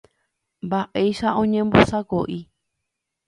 Mba'éicha 0.65 1.29
oñembosako'i. 1.41 2.39